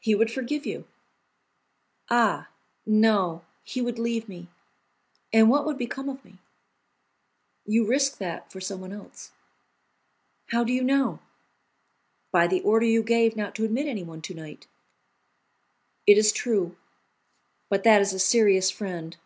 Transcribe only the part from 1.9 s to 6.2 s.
"Ah, no, he would leave me, and what would become